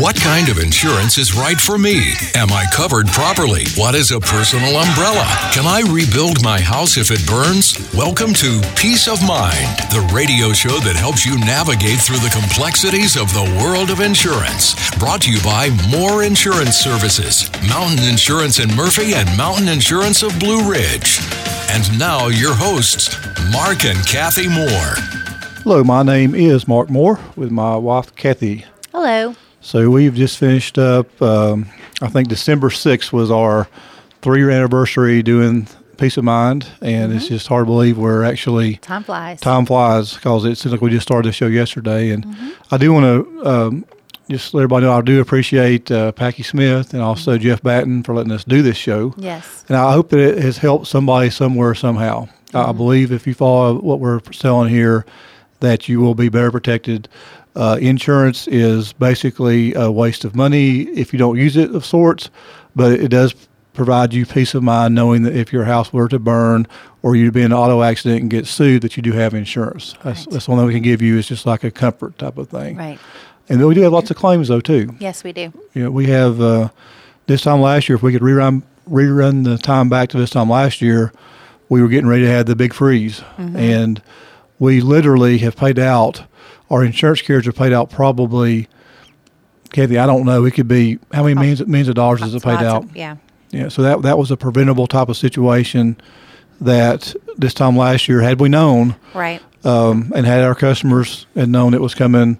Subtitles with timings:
[0.00, 2.14] What kind of insurance is right for me?
[2.34, 3.66] Am I covered properly?
[3.76, 5.26] What is a personal umbrella?
[5.52, 7.76] Can I rebuild my house if it burns?
[7.92, 13.14] Welcome to Peace of Mind, the radio show that helps you navigate through the complexities
[13.14, 14.72] of the world of insurance.
[14.96, 20.32] Brought to you by Moore Insurance Services, Mountain Insurance in Murphy, and Mountain Insurance of
[20.40, 21.20] Blue Ridge.
[21.68, 23.14] And now, your hosts,
[23.52, 24.96] Mark and Kathy Moore.
[25.60, 28.64] Hello, my name is Mark Moore with my wife, Kathy.
[28.92, 29.36] Hello.
[29.60, 31.66] So we've just finished up, um,
[32.00, 33.68] I think December 6th was our
[34.22, 36.66] three year anniversary doing Peace of Mind.
[36.80, 39.40] And it's just hard to believe we're actually, Time flies.
[39.40, 42.10] time flies because it seems like we just started the show yesterday.
[42.10, 42.26] And
[42.70, 43.84] I do want to um,
[44.30, 48.14] just let everybody know I do appreciate uh, Packy Smith and also Jeff Batten for
[48.14, 49.12] letting us do this show.
[49.18, 49.64] Yes.
[49.68, 52.28] And I hope that it has helped somebody somewhere somehow.
[52.54, 55.04] I I believe if you follow what we're selling here,
[55.60, 57.08] that you will be better protected.
[57.56, 62.30] Uh, insurance is basically a waste of money if you don't use it of sorts,
[62.76, 63.34] but it does
[63.72, 66.66] provide you peace of mind knowing that if your house were to burn
[67.02, 69.94] or you'd be in an auto accident and get sued, that you do have insurance.
[70.04, 70.30] That's, Right.
[70.30, 72.48] that's the only thing we can give you is just like a comfort type of
[72.48, 72.76] thing.
[72.76, 72.98] Right.
[73.48, 74.94] And we do have lots of claims though too.
[75.00, 75.52] Yes, we do.
[75.74, 76.68] You know, we have uh,
[77.26, 77.96] this time last year.
[77.96, 81.12] If we could rerun rerun the time back to this time last year,
[81.68, 84.02] we were getting ready to have the big freeze, and
[84.58, 86.22] we literally have paid out.
[86.70, 88.68] Our insurance carriers have paid out probably,
[89.72, 89.98] Kathy.
[89.98, 90.44] I don't know.
[90.44, 92.84] It could be how many millions millions of dollars has it paid out?
[92.84, 93.16] of- yeah.
[93.50, 95.96] Yeah, so that that was a preventable type of situation
[96.60, 99.40] that this time last year, had we known, Right.
[99.64, 102.38] um, and had our customers had known it was coming,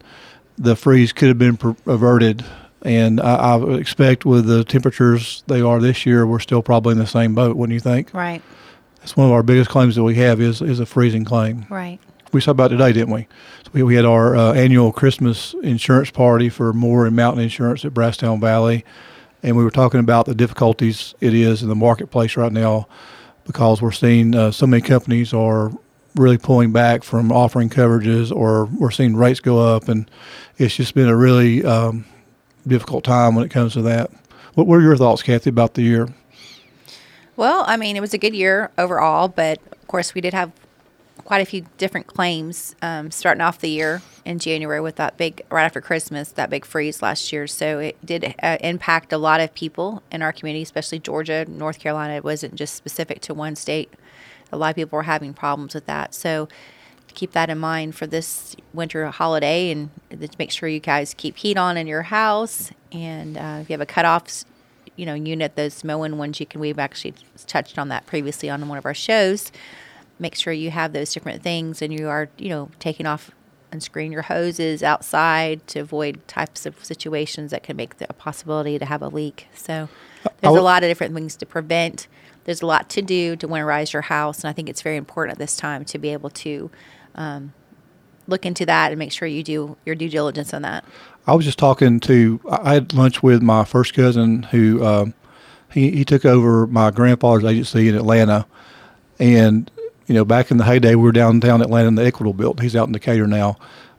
[0.56, 2.44] the freeze could have been per- averted.
[2.83, 6.98] And I, I expect with the temperatures they are this year, we're still probably in
[6.98, 7.56] the same boat.
[7.56, 8.15] Wouldn't you think?
[8.15, 8.41] Right.
[9.00, 11.67] That's one of our biggest claims that we have is is a freezing claim.
[11.69, 11.98] Right.
[12.33, 13.27] We saw about today, didn't we?
[13.73, 17.95] We, we had our uh, annual Christmas insurance party for Moore and Mountain Insurance at
[17.95, 18.85] Brasstown Valley,
[19.43, 22.89] and we were talking about the difficulties it is in the marketplace right now
[23.45, 25.71] because we're seeing uh, so many companies are
[26.17, 30.11] really pulling back from offering coverages, or we're seeing rates go up, and
[30.59, 32.05] it's just been a really um,
[32.67, 34.11] difficult time when it comes to that.
[34.55, 36.09] What were your thoughts, Kathy, about the year?
[37.37, 40.50] Well, I mean, it was a good year overall, but of course, we did have
[41.20, 45.42] quite a few different claims um, starting off the year in January with that big,
[45.50, 47.47] right after Christmas, that big freeze last year.
[47.47, 51.78] So it did uh, impact a lot of people in our community, especially Georgia, North
[51.78, 52.14] Carolina.
[52.14, 53.92] It wasn't just specific to one state.
[54.53, 56.14] A lot of people were having problems with that.
[56.14, 56.48] So
[57.14, 59.91] keep that in mind for this winter holiday and
[60.38, 62.70] make sure you guys keep heat on in your house.
[62.92, 64.44] And uh, if you have a cutoff,
[64.97, 67.14] you know, unit, those Moen ones, you can, we've actually
[67.47, 69.50] touched on that previously on one of our shows.
[70.20, 73.31] Make sure you have those different things and you are, you know, taking off
[73.72, 78.12] and screen your hoses outside to avoid types of situations that can make the, a
[78.12, 79.48] possibility to have a leak.
[79.54, 79.88] So
[80.41, 82.06] there's a lot of different things to prevent.
[82.44, 85.32] There's a lot to do to winterize your house, and I think it's very important
[85.32, 86.70] at this time to be able to
[87.14, 87.52] um,
[88.26, 90.84] look into that and make sure you do your due diligence on that.
[91.26, 92.41] I was just talking to.
[92.50, 95.14] I had lunch with my first cousin who um,
[95.72, 98.47] he he took over my grandfather's agency in Atlanta,
[99.19, 99.70] and
[100.10, 102.65] you know back in the heyday we were downtown Atlanta in the Equitable building.
[102.65, 103.56] He's out in Decatur now.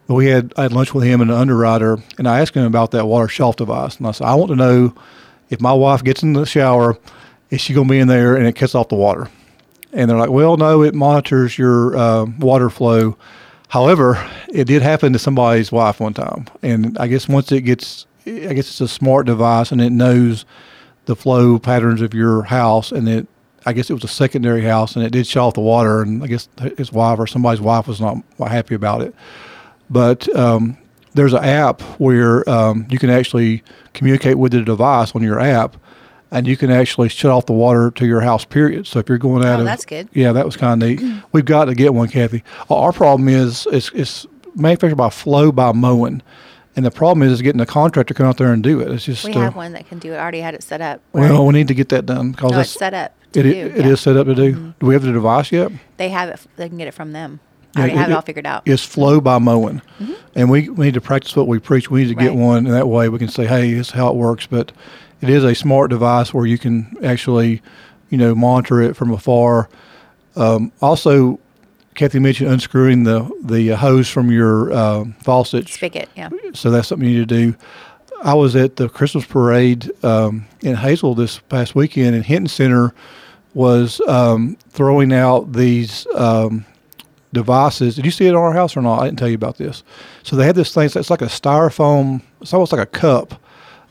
[0.07, 2.65] But we had I had lunch with him and an underwriter, and I asked him
[2.65, 4.93] about that water shelf device, and I said I want to know
[5.49, 6.97] if my wife gets in the shower,
[7.49, 9.29] is she going to be in there and it cuts off the water?
[9.93, 13.17] And they're like, well, no, it monitors your uh, water flow.
[13.69, 18.05] However, it did happen to somebody's wife one time, and I guess once it gets,
[18.27, 20.43] I guess it's a smart device and it knows
[21.05, 23.27] the flow patterns of your house, and it,
[23.65, 26.23] I guess it was a secondary house, and it did shut off the water, and
[26.23, 29.13] I guess his wife or somebody's wife was not happy about it.
[29.89, 30.77] But um,
[31.13, 33.63] there's an app where um, you can actually
[33.93, 35.77] communicate with the device on your app,
[36.31, 38.45] and you can actually shut off the water to your house.
[38.45, 38.87] Period.
[38.87, 40.07] So if you're going out Oh, of that's good.
[40.13, 41.23] yeah, that was kind of neat.
[41.31, 42.43] We've got to get one, Kathy.
[42.69, 46.23] Our problem is it's, it's manufactured by Flo by Moen,
[46.75, 48.89] and the problem is, is getting a contractor to come out there and do it.
[48.91, 50.15] It's just We uh, have one that can do it.
[50.15, 51.01] I already had it set up.
[51.11, 53.13] well, we need to get that done because no, it's set up.
[53.33, 53.65] It, do, it yeah.
[53.67, 53.89] Mm-hmm.
[53.89, 54.73] is set up to do.
[54.79, 55.71] Do we have the device yet?
[55.97, 56.39] They have it.
[56.57, 57.39] They can get it from them.
[57.75, 58.63] I already have it- it all figured out.
[58.65, 59.81] It's Flo by Moen,
[60.35, 61.89] and we, we need to practice what we preach.
[61.89, 62.41] We need to get Mm-hmm.
[62.41, 64.73] One, and that way we can say, "Hey, this is how it works." But
[65.21, 67.61] it is a smart device where you can actually,
[68.09, 69.69] you know, monitor it from afar.
[70.35, 71.39] Um, also,
[71.95, 75.69] Kathy mentioned unscrewing the the hose from your uh, faucet.
[75.69, 76.09] Spigot.
[76.17, 76.29] Yeah.
[76.53, 77.55] So that's something you need to do.
[78.23, 82.93] I was at the Christmas parade um, in Hazel this past weekend, and Hinton Center
[83.53, 86.65] was um, throwing out these um,
[87.33, 87.95] devices.
[87.95, 88.99] Did you see it on our house or not?
[88.99, 89.83] I didn't tell you about this.
[90.23, 90.85] So they have this thing.
[90.85, 92.21] It's like a styrofoam.
[92.41, 93.31] It's almost like a cup,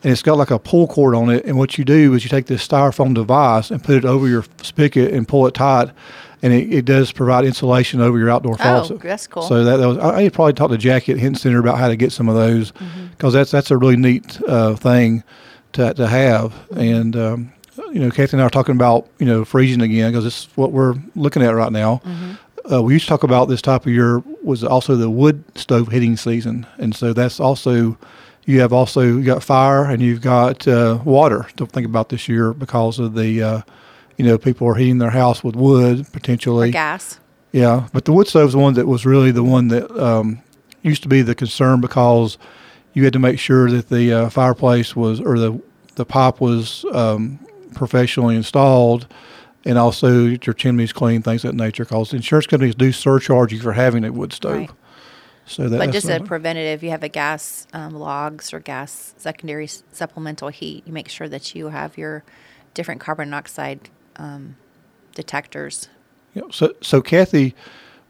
[0.03, 1.45] and it's got like a pull cord on it.
[1.45, 4.45] And what you do is you take this styrofoam device and put it over your
[4.63, 5.91] spigot and pull it tight,
[6.43, 8.97] and it, it does provide insulation over your outdoor faucet.
[8.97, 9.43] Oh, that's cool.
[9.43, 11.89] So that, that was I, I probably talked to Jackie at Hinton Center about how
[11.89, 12.73] to get some of those
[13.11, 15.23] because that's that's a really neat uh, thing
[15.73, 16.55] to to have.
[16.77, 17.53] And um,
[17.93, 20.73] you know, Kathy and I are talking about you know freezing again because it's what
[20.73, 22.01] we're looking at right now.
[22.71, 25.89] Uh, we used to talk about this type of year was also the wood stove
[25.91, 27.97] heating season, and so that's also
[28.45, 32.29] you have also you got fire and you've got uh, water to think about this
[32.29, 33.63] year because of the uh,
[34.21, 36.69] you know people are heating their house with wood potentially.
[36.69, 37.19] Or gas.
[37.53, 40.43] Yeah, but the wood stove's the one that was really the one that um,
[40.83, 42.37] used to be the concern because
[42.93, 45.59] you had to make sure that the uh, fireplace was or the
[45.95, 47.39] the pipe was um,
[47.75, 49.07] professionally installed,
[49.65, 51.87] and also your chimneys clean, things of that nature.
[51.87, 54.53] Because insurance companies do surcharge you for having a wood stove.
[54.53, 54.71] Right.
[55.47, 59.67] So that, But just a preventative, you have a gas um, logs or gas secondary
[59.67, 60.87] supplemental heat.
[60.87, 62.23] You make sure that you have your
[62.75, 63.89] different carbon monoxide
[64.21, 64.57] um,
[65.15, 65.89] detectors.
[66.35, 67.55] Yeah, so, so Kathy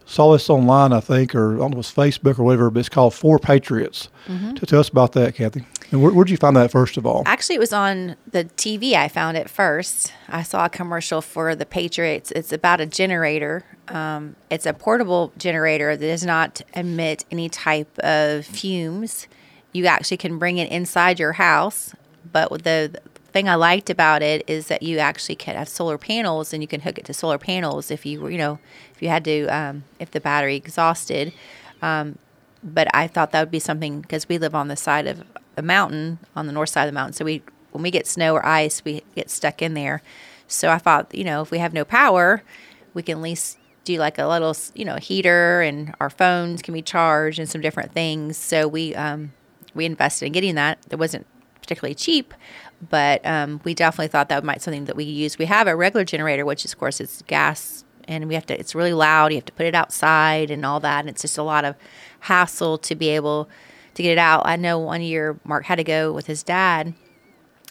[0.04, 2.80] saw this online, I think, or I don't know if it's Facebook or whatever, but
[2.80, 4.08] it's called Four Patriots.
[4.26, 4.54] Mm-hmm.
[4.54, 5.64] To tell us about that, Kathy.
[5.92, 7.22] And where, where'd you find that first of all?
[7.26, 8.94] Actually, it was on the TV.
[8.94, 10.12] I found it first.
[10.28, 12.32] I saw a commercial for the Patriots.
[12.32, 13.64] It's about a generator.
[13.88, 19.26] Um, it's a portable generator that does not emit any type of fumes.
[19.72, 21.94] You actually can bring it inside your house,
[22.32, 26.52] but the thing I liked about it is that you actually can have solar panels
[26.52, 28.58] and you can hook it to solar panels if you were, you know,
[28.94, 31.32] if you had to, um, if the battery exhausted.
[31.82, 32.18] Um,
[32.62, 35.24] but I thought that would be something because we live on the side of
[35.56, 37.14] a mountain, on the north side of the mountain.
[37.14, 37.42] So we,
[37.72, 40.02] when we get snow or ice, we get stuck in there.
[40.46, 42.42] So I thought, you know, if we have no power,
[42.92, 46.74] we can at least do like a little, you know, heater, and our phones can
[46.74, 48.36] be charged and some different things.
[48.36, 49.32] So we um,
[49.74, 50.78] we invested in getting that.
[50.90, 51.26] It wasn't
[51.60, 52.34] particularly cheap,
[52.88, 55.38] but um, we definitely thought that might something that we use.
[55.38, 58.58] We have a regular generator, which is, of course is gas, and we have to.
[58.58, 59.32] It's really loud.
[59.32, 61.76] You have to put it outside and all that, and it's just a lot of
[62.20, 63.48] hassle to be able
[63.94, 64.42] to get it out.
[64.46, 66.94] I know one year Mark had to go with his dad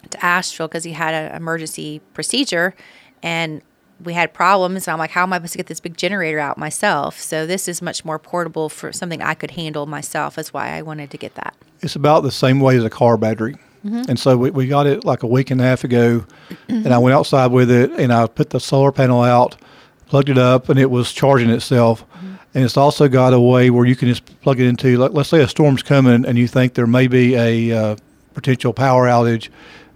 [0.10, 2.76] to Asheville because he had an emergency procedure,
[3.24, 3.62] and
[4.04, 4.88] we had problems.
[4.88, 7.20] And I'm like, how am I supposed to get this big generator out myself?
[7.20, 10.36] So this is much more portable for something I could handle myself.
[10.36, 11.56] That's why I wanted to get that.
[11.82, 13.58] It's about the same way as a car battery.
[13.86, 14.10] Mm-hmm.
[14.10, 16.26] And so we, we got it like a week and a half ago,
[16.68, 19.56] and I went outside with it, and I put the solar panel out,
[20.08, 22.04] plugged it up, and it was charging itself.
[22.04, 22.36] Mm-hmm.
[22.56, 25.30] And it's also got a way where you can just plug it into, like, let's
[25.30, 27.96] say a storm's coming, and you think there may be a uh,
[28.34, 29.50] potential power outage.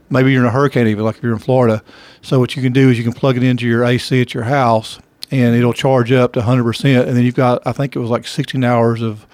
[0.09, 1.83] Maybe you're in a hurricane, even like if you're in Florida.
[2.21, 4.43] So what you can do is you can plug it into your AC at your
[4.43, 4.99] house,
[5.31, 7.07] and it'll charge up to 100%.
[7.07, 9.25] And then you've got, I think it was like 16 hours of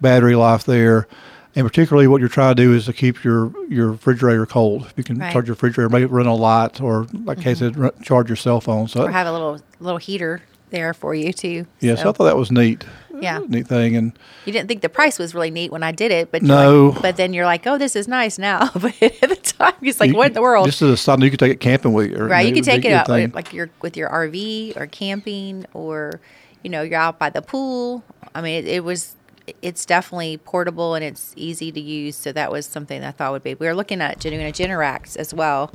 [0.00, 1.08] battery life there.
[1.56, 4.84] And particularly, what you're trying to do is to keep your, your refrigerator cold.
[4.86, 5.32] If you can Right.
[5.32, 7.80] charge your refrigerator, maybe run a light, or like Kay said, mm-hmm.
[7.82, 8.88] run, charge your cell phone.
[8.88, 11.64] So Or have a little little heater there for you too.
[11.80, 12.84] yeah, so I thought that was neat.
[13.18, 13.38] Yeah.
[13.48, 13.96] neat thing.
[13.96, 14.12] And
[14.44, 16.88] you didn't think the price was really neat when I did it, but No.
[16.88, 18.68] like- but then you're like, oh, this is nice now.
[18.74, 20.66] but at the time, it's like, you- what in the world?
[20.66, 22.18] This is a note, you could take it camping with you.
[22.18, 23.30] or, right you can take it out thing.
[23.34, 26.20] like your with your rv or camping or
[26.62, 28.02] you know you're out by the pool
[28.34, 29.14] i mean it, it was
[29.62, 33.42] it's definitely portable and it's easy to use so that was something i thought would
[33.42, 33.54] be.
[33.54, 35.72] We were looking at doing a generac as well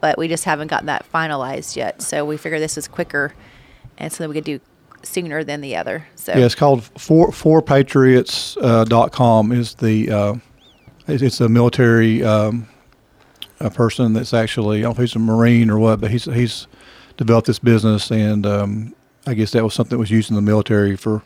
[0.00, 2.02] but we just haven't gotten that finalized yet.
[2.02, 3.34] So we figured this was quicker
[3.96, 4.60] and something we could do
[5.02, 6.32] sooner than the other so.
[6.32, 10.34] Yeah, it's called four fourpatriots uh, dot com is the uh,
[11.06, 12.68] it's, it's a military um,
[13.60, 16.24] a person that's actually I don't know if he's a marine or what, but he's
[16.24, 16.66] he's
[17.16, 18.94] developed this business and um,
[19.26, 21.22] I guess that was something that was used in the military for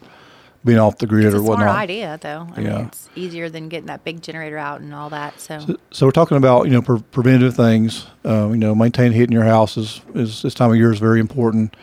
[0.64, 1.76] being off the grid it's a or smart whatnot.
[1.76, 2.76] idea though I Yeah.
[2.76, 5.58] mean, it's easier than getting that big generator out and all that so,
[5.90, 8.06] So we're talking about you know pre- preventative things.
[8.24, 10.98] Uh, you know, maintaining heat in your house is, is this time of year is
[11.00, 11.74] very important.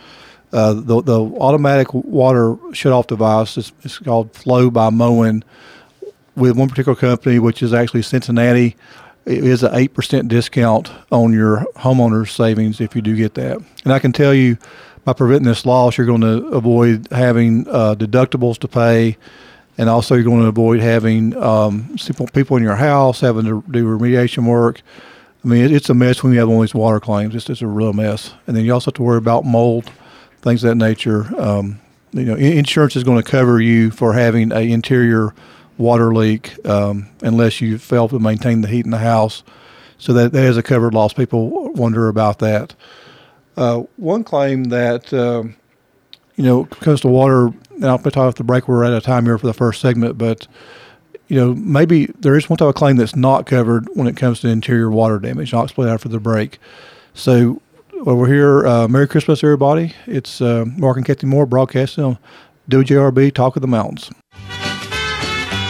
[0.53, 5.43] Uh, the the automatic water shut off device is, is called Flo by Moen
[6.35, 8.75] with one particular company, which is actually Cincinnati.
[9.25, 13.57] It is an eight percent discount on your homeowner's savings if you do get that.
[13.83, 14.57] And I can tell you,
[15.05, 19.17] by preventing this loss, you're going to avoid having uh, deductibles to pay
[19.79, 21.95] and also you're going to avoid having um,
[22.33, 24.81] people in your house having to do remediation work.
[25.43, 27.33] I mean, it, it's a mess when you have all these water claims.
[27.33, 28.33] It's just a real mess.
[28.45, 29.89] And then you also have to worry about mold,
[30.41, 31.27] things of that nature.
[31.41, 31.79] Um,
[32.11, 35.33] you know, insurance is going to cover you for having a interior
[35.79, 39.43] water leak um, unless you fail to maintain the heat in the house.
[39.97, 41.13] So that, that is a covered loss.
[41.13, 42.75] People wonder about that.
[43.57, 45.55] Uh, one claim that um,
[46.35, 48.67] you know, to water, and I'll put off the break.
[48.69, 50.47] We're out of time here for the first segment, but
[51.27, 54.39] you know, maybe there is one type of claim that's not covered when it comes
[54.39, 55.53] to interior water damage.
[55.53, 56.57] I'll explain after the break.
[57.13, 57.61] So,
[58.03, 58.65] well, we're here.
[58.65, 59.93] Uh, Merry Christmas, everybody.
[60.07, 62.17] It's uh, Mark and Kathy Moore broadcasting on
[62.69, 64.09] WJRB Talk of the Mountains.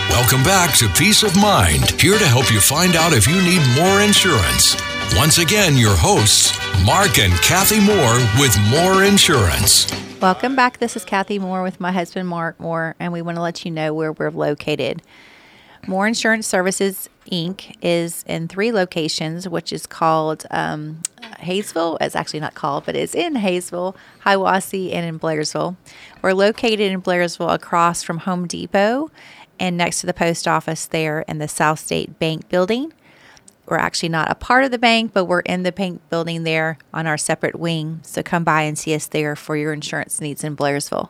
[0.09, 3.61] Welcome back to Peace of Mind, here to help you find out if you need
[3.75, 4.75] more insurance.
[5.15, 9.87] Once again, your hosts, Mark and Kathy Moore with Moore Insurance.
[10.19, 10.79] Welcome back.
[10.79, 13.71] This is Kathy Moore with my husband, Mark Moore, and we want to let you
[13.71, 15.03] know where we're located.
[15.87, 17.75] Moore Insurance Services Inc.
[17.81, 21.01] is in three locations, which is called um,
[21.39, 21.97] Hayesville.
[22.01, 25.77] It's actually not called, but it's in Hayesville, Hiawassee, and in Blairsville.
[26.21, 29.09] We're located in Blairsville across from Home Depot
[29.59, 32.93] and next to the post office there in the South State Bank building.
[33.65, 36.79] We're actually not a part of the bank, but we're in the bank building there
[36.91, 37.99] on our separate wing.
[38.03, 41.09] So come by and see us there for your insurance needs in Blairsville.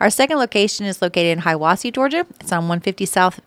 [0.00, 2.26] Our second location is located in Hiawassee, Georgia.
[2.40, 3.40] It's on 150 South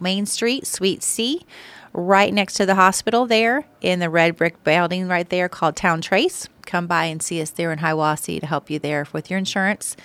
[0.00, 1.46] Main Street, Suite C,
[1.94, 6.02] right next to the hospital there in the red brick building right there called Town
[6.02, 6.46] Trace.
[6.66, 9.96] Come by and see us there in Hiawassee to help you there with your insurance.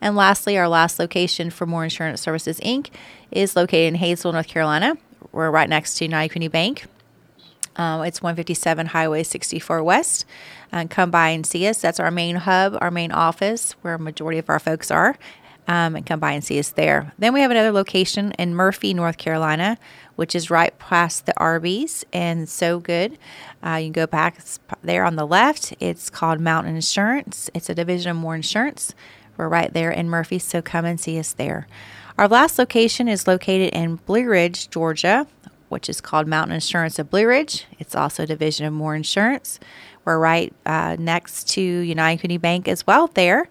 [0.00, 2.90] And lastly, our last location for Moore Insurance Services Inc.
[3.30, 4.96] is located in Hayesville, North Carolina.
[5.32, 6.86] We're right next to United Bank.
[7.76, 10.24] Uh, it's 157 Highway 64 West.
[10.72, 11.80] Uh, come by and see us.
[11.80, 15.16] That's our main hub, our main office, where a majority of our folks are
[15.68, 17.12] um, and come by and see us there.
[17.18, 19.78] Then we have another location in Murphy, North Carolina,
[20.16, 23.18] which is right past the Arby's and so good.
[23.64, 24.40] Uh, you can go back
[24.82, 25.74] there on the left.
[25.78, 27.50] It's called Mountain Insurance.
[27.54, 28.94] It's a division of Moore Insurance.
[29.38, 31.66] We're right there in Murphy, so come and see us there.
[32.18, 35.26] Our last location is located in Blue Ridge, Georgia,
[35.70, 37.64] which is called Mountain Insurance of Blue Ridge.
[37.78, 39.58] It's also a division of Moore Insurance.
[40.04, 43.48] We're right uh, next to United Community Bank as well there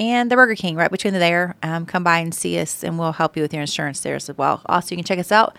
[0.00, 1.56] and the Burger King right between there.
[1.62, 4.30] Um, come by and see us, and we'll help you with your insurance there as
[4.36, 4.62] well.
[4.66, 5.56] Also, you can check us out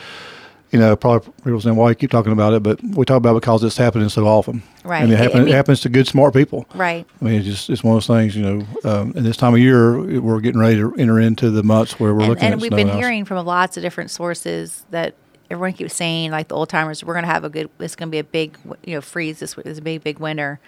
[0.76, 3.34] you know, probably people saying, "Why you keep talking about it?" But we talk about
[3.36, 5.02] it because it's happening so often, Right.
[5.02, 7.06] And it, I- I mean- it happens to good, smart people, Right.
[7.20, 8.66] I mean, it's just it's one of those things, you know.
[8.84, 12.12] Um, and this time of year, we're getting ready to enter into the months where
[12.12, 15.14] we're and, looking and at we've been hearing from lots of different sources that
[15.50, 17.70] everyone keeps saying, like the old timers, we're going to have a good.
[17.80, 19.38] It's going to be a big, you know, freeze.
[19.38, 20.60] This is a big, big winter.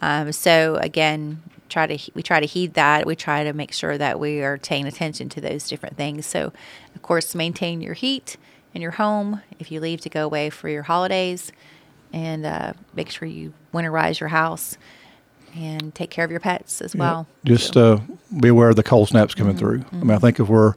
[0.00, 3.06] Um, so again, try to we try to heed that.
[3.06, 6.26] We try to make sure that we are paying attention to those different things.
[6.26, 6.52] So,
[6.94, 8.36] of course, maintain your heat
[8.74, 11.52] in your home if you leave to go away for your holidays,
[12.12, 14.76] and uh, make sure you winterize your house
[15.54, 17.26] and take care of your pets as well.
[17.44, 18.00] Just So- uh,
[18.40, 19.42] be aware of the cold snaps Mm-hmm.
[19.44, 19.84] coming through.
[19.92, 20.74] I mean, I think if we're,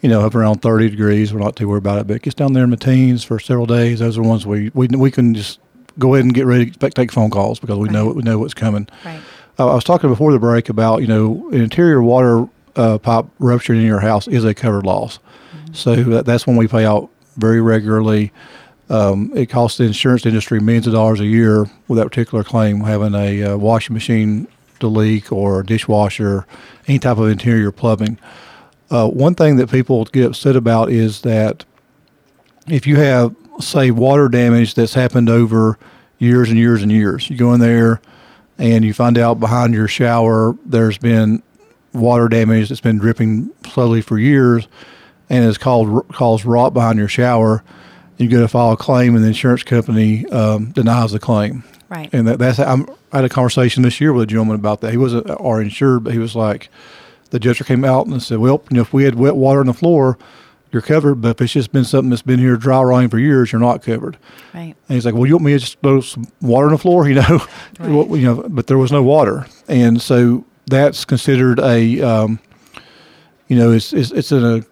[0.00, 2.06] you know, up around 30 degrees, we're not too worried about it.
[2.06, 3.98] But it gets down there in the teens for several days.
[4.00, 5.60] Those are the ones we, we, we can just
[5.98, 8.16] go ahead and get ready to take phone calls because we know Right.
[8.16, 8.88] we know what's coming.
[9.04, 9.20] right.
[9.58, 13.26] Uh, I was talking before the break about you know an interior water uh, pipe
[13.38, 15.20] rupturing in your house is a covered loss,
[15.72, 18.32] so that, that's when we pay out very regularly.
[18.90, 22.80] Um, it costs the insurance industry millions of dollars a year with that particular claim,
[22.80, 24.46] having a uh, washing machine
[24.80, 26.46] to leak or a dishwasher,
[26.86, 28.18] any type of interior plumbing.
[28.90, 31.64] Uh, one thing that people get upset about is that
[32.68, 35.78] if you have, say, water damage that's happened over
[36.18, 38.00] years and years and years, you go in there
[38.58, 41.42] and you find out behind your shower there's been
[41.92, 44.68] water damage that's been dripping slowly for years
[45.30, 47.62] and it's called caused rot behind your shower.
[48.16, 51.64] You go to file a claim, and the insurance company um, denies the claim.
[51.88, 52.08] Right.
[52.12, 54.92] And that, that's I'm, I had a conversation this year with a gentleman about that.
[54.92, 56.68] He wasn't our insured, but he was like,
[57.30, 59.66] the judge came out and said, well, you know, if we had wet water on
[59.66, 60.18] the floor,
[60.74, 61.16] you're covered.
[61.16, 63.82] But if it's just been something that's been here dry rotting for years, you're not
[63.82, 64.18] covered.
[64.52, 64.74] Right.
[64.88, 67.08] And he's like, "Well, you want me to just throw some water on the floor,
[67.08, 67.46] you know?"
[67.78, 72.40] Well, you know, but there was no water, and so that's considered a, um,
[73.48, 74.64] you know, it's it's, it's a,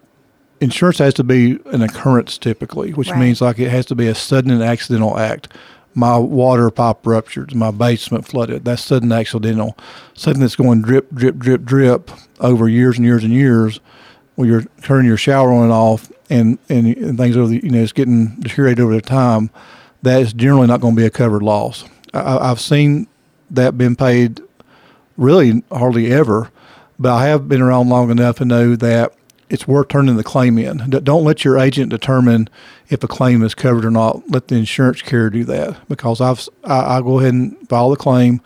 [0.62, 3.18] insurance has to be an occurrence typically, which Right.
[3.20, 5.48] means like it has to be a sudden and accidental act.
[5.94, 8.64] My water pipe ruptured, my basement flooded.
[8.64, 9.76] That's sudden accidental.
[10.14, 13.80] Something that's going drip, drip, drip, drip over years and years and years.
[14.36, 17.68] When you're turning your shower on and off, and and, and things over the, you
[17.70, 19.50] know, it's getting deteriorated over the time.
[20.00, 21.84] That is generally not going to be a covered loss.
[22.14, 23.06] I- I've seen
[23.50, 24.40] that been paid
[25.18, 26.48] really hardly ever,
[26.98, 29.12] but I have been around long enough to know that
[29.52, 30.78] it's worth turning the claim in.
[30.90, 32.48] Don't let your agent determine
[32.88, 34.28] if a claim is covered or not.
[34.30, 37.96] Let the insurance carrier do that because I've I, I go ahead and file the
[37.96, 38.40] claim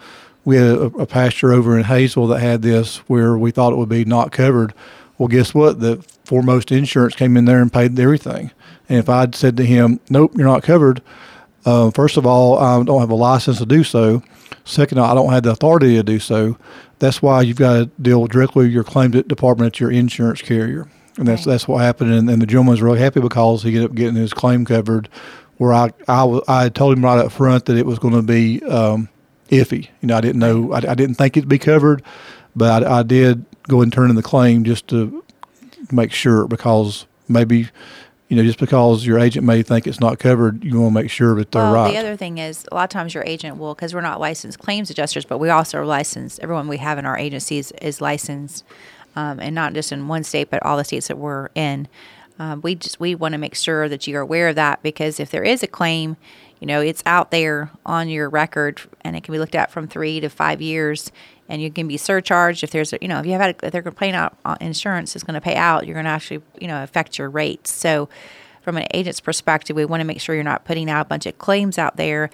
[0.46, 3.76] we had a, a pasture over in Hazel that had this where we thought it
[3.76, 4.72] would be not covered.
[5.18, 5.80] Well, guess what?
[5.80, 8.52] The foremost insurance came in there and paid everything.
[8.88, 11.02] And if I'd said to him, "Nope, you're not covered,"
[11.64, 14.22] uh, first of all, I don't have a license to do so.
[14.66, 16.58] Second, I don't have the authority to do so.
[16.98, 20.88] That's why you've got to deal directly with your claim department at your insurance carrier.
[21.16, 21.52] And that's Right.
[21.52, 22.12] that's what happened.
[22.12, 25.08] And, and the gentleman was really happy because he ended up getting his claim covered.
[25.58, 28.62] Where I I, I told him right up front that it was going to be
[28.64, 29.08] um,
[29.50, 29.88] iffy.
[30.02, 32.02] You know, I didn't know I, I didn't think it'd be covered,
[32.54, 35.22] but I, I did go and turn in the claim just to
[35.90, 37.68] make sure because maybe
[38.28, 41.10] you know just because your agent may think it's not covered, you want to make
[41.10, 41.92] sure that they're well, right.
[41.92, 44.58] the other thing is a lot of times your agent will, because we're not licensed
[44.58, 46.40] claims adjusters, but we also are licensed.
[46.40, 48.64] Everyone we have in our agencies is licensed,
[49.14, 51.88] um, and not just in one state, but all the states that we're in.
[52.38, 55.30] Um, we just we want to make sure that you're aware of that because if
[55.30, 56.16] there is a claim,
[56.60, 59.86] you know it's out there on your record, and it can be looked at from
[59.86, 61.12] three to five years,
[61.48, 63.66] and you can be surcharged if there's a, you know if you have had a,
[63.66, 66.68] if they're out uh, insurance is going to pay out, you're going to actually you
[66.68, 67.70] know affect your rates.
[67.70, 68.08] So
[68.62, 71.26] from an agent's perspective, we want to make sure you're not putting out a bunch
[71.26, 72.30] of claims out there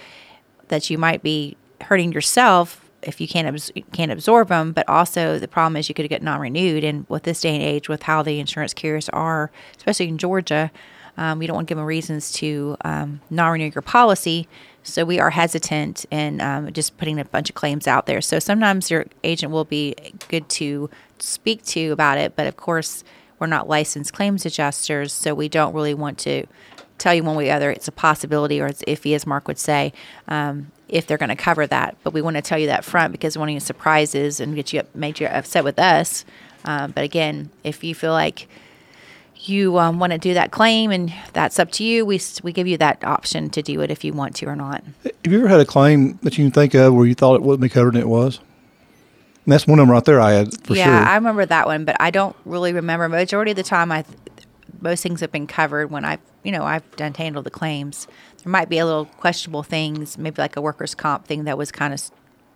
[0.68, 4.72] that you might be hurting yourself if you can't abs- can't absorb them.
[4.72, 7.88] But also the problem is you could get non-renewed, and with this day and age,
[7.88, 10.70] with how the insurance carriers are, especially in Georgia,
[11.16, 14.48] um, you don't want to give them reasons to um, non-renew your policy.
[14.82, 18.20] So we are hesitant in um, just putting a bunch of claims out there.
[18.20, 19.94] So sometimes your agent will be
[20.28, 23.04] good to speak to about it, but of course
[23.38, 26.46] we're not licensed claims adjusters, so we don't really want to
[26.98, 29.48] tell you one way or the other it's a possibility or it's iffy, as Mark
[29.48, 29.92] would say,
[30.28, 31.96] um, if they're going to cover that.
[32.04, 34.72] But we want to tell you that front because we want any surprises and get
[34.72, 36.24] you up, make you upset with us.
[36.64, 38.48] Um, but again, if you feel like
[39.48, 42.66] you um, want to do that claim and that's up to you, we we give
[42.66, 44.82] you that option to do it if you want to or not.
[45.04, 47.42] Have you ever had a claim that you can think of where you thought it
[47.42, 48.38] wouldn't be covered and it was?
[49.44, 50.20] And that's one of them right there.
[50.20, 51.08] I had for yeah, sure.
[51.08, 53.08] I remember that one, but I don't really remember.
[53.08, 54.04] Majority of the time, I
[54.80, 58.06] most things have been covered when I've you know I've done handled the claims.
[58.44, 61.72] There might be a little questionable things, maybe like a workers' comp thing that was
[61.72, 62.00] kind of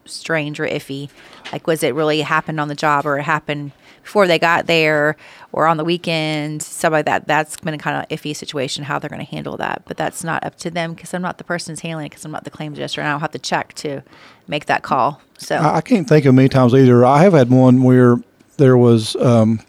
[0.04, 1.08] strange or iffy.
[1.52, 3.72] Like, was it really happened on the job or it happened
[4.06, 5.16] before they got there
[5.52, 6.62] or on the weekend?
[6.62, 7.26] Stuff like that.
[7.26, 9.82] That's been a kind of iffy situation how they're going to handle that.
[9.84, 12.24] But that's not up to them because I'm not the person who's handling it because
[12.24, 14.02] I'm not the claims adjuster and I don't have to check to
[14.48, 15.20] make that call.
[15.38, 17.04] So I, can't think of many times either.
[17.04, 18.16] I have had one where
[18.56, 19.60] there was um,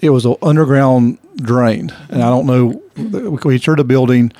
[0.00, 2.82] it was an underground drain, and I don't know.
[3.42, 4.32] We insured a building,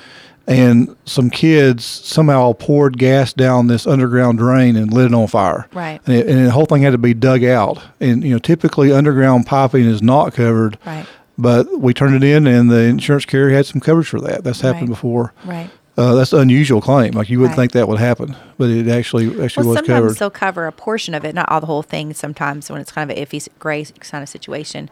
[0.47, 5.67] and some kids somehow poured gas down this underground drain and lit it on fire.
[5.73, 5.99] Right.
[6.05, 7.81] And, it, and the whole thing had to be dug out.
[7.99, 10.77] And you know, typically underground piping is not covered.
[10.85, 11.05] Right.
[11.37, 14.43] But we turned it in, and the insurance carrier had some coverage for that.
[14.45, 14.95] That's happened Right.
[14.95, 15.33] before.
[15.45, 15.69] right.
[15.97, 17.13] Uh, that's an unusual claim.
[17.13, 17.63] Like you wouldn't Right.
[17.63, 20.07] think that would happen, but it actually actually Well, was sometimes covered.
[20.09, 22.13] Sometimes they'll cover a portion of it, not all the whole thing.
[22.13, 24.89] Sometimes when it's kind of an iffy, gray kind of situation,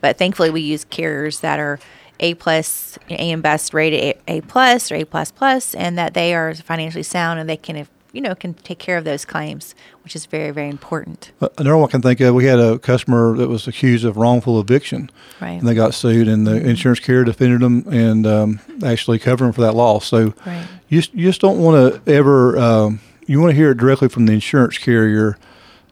[0.00, 1.78] but thankfully we use carriers that are
[2.20, 6.34] A plus, A and best rated A, plus or A plus plus, and that they
[6.34, 10.16] are financially sound and they can, you know, can take care of those claims, which
[10.16, 11.30] is very very important.
[11.40, 14.16] Uh, Another one I can think of, we had a customer that was accused of
[14.16, 15.10] wrongful eviction.
[15.40, 15.50] Right.
[15.52, 19.52] And they got sued, and the insurance carrier defended them and um, actually covered them
[19.52, 20.06] for that loss.
[20.06, 20.66] So Right.
[20.88, 24.08] you, just- you just don't want to ever, um, you want to hear it directly
[24.08, 25.36] from the insurance carrier,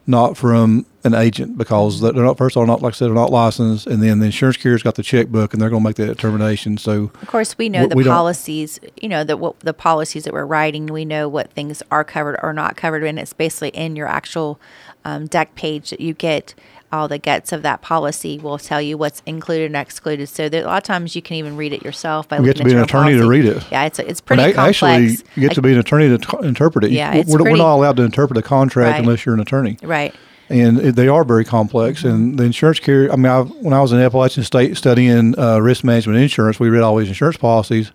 [0.07, 3.15] not from an agent, because they're not, first of all, not, like I said, they're
[3.15, 5.97] not licensed, and then the insurance carrier's got the checkbook, and they're going to make
[5.97, 6.79] that determination.
[6.79, 8.79] So Of course, we know We- the we policies.
[9.01, 10.87] You know the what the policies that we're writing.
[10.87, 14.61] We know what things are covered or not covered, and it's basically in your actual
[15.05, 16.55] um, deck page that you get.
[16.97, 20.29] All the guts of that policy will tell you what's included and excluded.
[20.29, 22.57] So there, a lot of times you can even read it yourself by You get
[22.57, 23.63] to be an attorney to read it.
[23.71, 24.83] Yeah, it's it's pretty a- complex.
[24.83, 26.91] Actually, you get to be an attorney to t- interpret it.
[26.93, 29.01] Yeah, it's we're, we're not allowed to interpret a contract Right.
[29.01, 29.79] unless you're an attorney.
[29.83, 30.15] right.
[30.49, 32.05] and they are very complex.
[32.05, 35.59] And the insurance carrier, I mean, I, when I was in Appalachian State studying uh,
[35.59, 37.91] risk management insurance, we read all these insurance policies,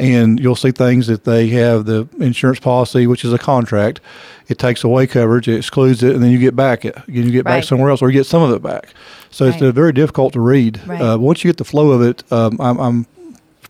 [0.00, 4.00] and you'll see things that they have the insurance policy, which is a contract.
[4.48, 6.96] It takes away coverage, it excludes it, and then you get back it.
[7.06, 8.88] You get back somewhere else, or you get some of it back.
[9.30, 9.68] So it's Right.
[9.68, 10.80] uh, very difficult to read.
[10.86, 11.00] Right.
[11.00, 13.06] Uh, once you get the flow of it, um, I'm, I'm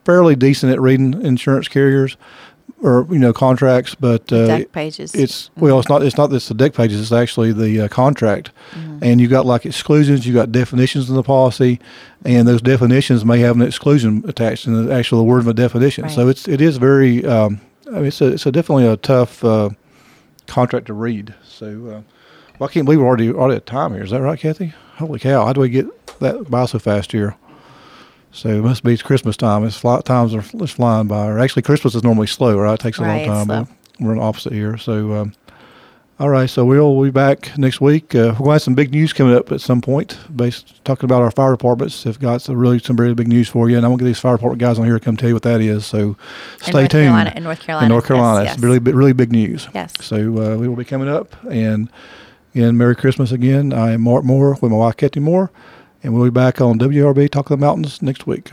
[0.05, 2.17] fairly decent at reading insurance carriers
[2.83, 5.15] or you know contracts, but uh, Deck pages.
[5.15, 6.03] it's well, it's not.
[6.03, 7.01] It's not this the deck pages.
[7.01, 8.99] It's actually the uh, contract, Mm-hmm.
[9.05, 10.27] and you've got like exclusions.
[10.27, 11.81] You've got definitions in the policy,
[12.25, 16.09] and those definitions may have an exclusion attached in the actual word of a definition.
[16.11, 17.25] So it's it is very.
[17.25, 19.71] Um, I mean, it's a, it's a definitely a tough uh,
[20.47, 21.35] contract to read.
[21.43, 22.03] So, uh,
[22.59, 24.05] well, I can't believe we're already already at time here.
[24.05, 24.73] Is that right, Kathy?
[24.97, 25.45] Holy cow!
[25.47, 25.87] How do we get
[26.21, 27.37] that by so fast here?
[28.33, 29.65] So it must be Christmas time.
[29.65, 31.27] It's fly, times are it's flying by.
[31.27, 32.75] Or actually, Christmas is normally slow, right?
[32.75, 33.65] It takes a Right, long time.
[33.65, 34.77] but We're in the opposite here.
[34.77, 35.33] So um,
[36.21, 38.15] All right, so we'll be back next week.
[38.15, 41.07] Uh, we're going to have some big news coming up at some point, based talking
[41.07, 42.05] about our fire departments.
[42.05, 44.09] Have got some really some really big news for you, and I'm going to get
[44.11, 45.85] these fire department guys on here to come tell you what that is.
[45.87, 46.17] So
[46.61, 46.91] stay North tuned.
[47.07, 48.65] Carolina- in North Carolina, In North Carolina, yes, it's yes.
[48.65, 49.67] really really big news.
[49.75, 49.93] Yes.
[50.01, 51.89] So uh, we will be coming up, and
[52.55, 53.73] again, Merry Christmas again.
[53.73, 55.51] I am Mark Moore with my wife Kathy Moore,
[56.03, 58.51] and we'll be back on WRB Talk of the Mountains next week.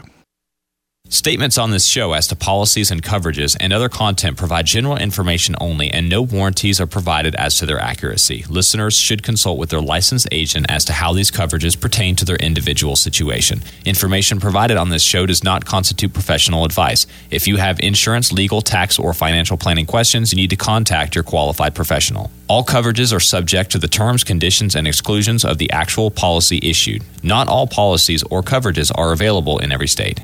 [1.10, 5.56] Statements on this show as to policies and coverages and other content provide general information
[5.62, 8.43] only, and no warranties are provided as to their accuracy.
[8.50, 12.36] Listeners should consult with their licensed agent as to how these coverages pertain to their
[12.36, 13.62] individual situation.
[13.86, 17.08] Information provided on this show does not constitute professional advice.
[17.32, 21.24] If you have insurance, legal, tax, or financial planning questions, you need to contact your
[21.24, 22.32] qualified professional.
[22.50, 27.02] All coverages are subject to the terms, conditions, and exclusions of the actual policy issued.
[27.24, 30.20] Not all policies or coverages are available in every state.